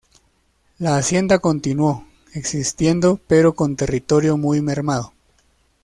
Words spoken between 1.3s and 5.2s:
continuó existiendo pero con territorio muy mermado.